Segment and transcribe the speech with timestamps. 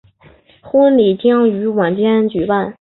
[0.61, 2.73] 婚礼将于晚间举办。